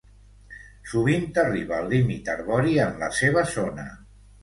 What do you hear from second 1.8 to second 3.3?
al límit arbori en la